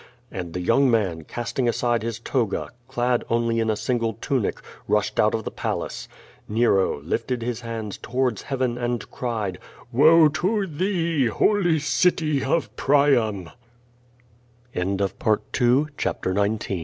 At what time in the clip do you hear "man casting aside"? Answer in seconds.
0.89-2.01